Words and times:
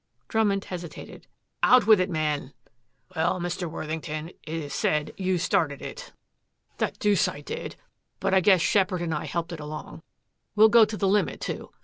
Drummond 0.29 0.65
hesitated. 0.65 1.27
"Out 1.61 1.85
with 1.85 1.99
it, 1.99 2.09
man." 2.09 2.53
"Well, 3.15 3.39
Mr. 3.39 3.69
Worthington, 3.69 4.29
it 4.29 4.39
is 4.47 4.73
said 4.73 5.13
you 5.15 5.37
started 5.37 5.79
it." 5.79 6.11
"The 6.79 6.91
deuce 6.99 7.27
I 7.27 7.41
did. 7.41 7.75
But 8.19 8.33
I 8.33 8.39
guess 8.41 8.61
Sheppard 8.61 9.03
and 9.03 9.13
I 9.13 9.25
helped 9.25 9.51
it 9.51 9.59
along. 9.59 10.01
We'll 10.55 10.69
go 10.69 10.85
the 10.85 11.05
limit, 11.07 11.39
too. 11.39 11.69